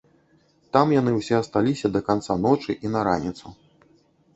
[0.77, 3.59] Там яны ўсе асталіся да канца ночы і на раніцу.